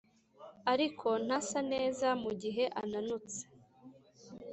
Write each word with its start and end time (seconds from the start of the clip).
ariko 0.73 1.07
ntasa 1.25 1.59
neza 1.73 2.07
mugihe 2.23 2.63
ananutse 2.81 3.41